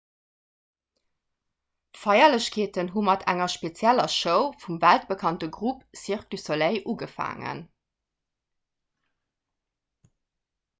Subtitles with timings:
[1.97, 7.63] d'feierlechkeeten hu mat enger spezieller show vum weltbekannte grupp cirque du soleil ugefaangen